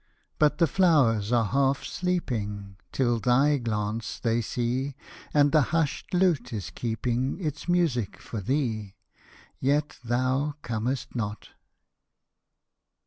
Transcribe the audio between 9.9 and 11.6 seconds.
thou comest not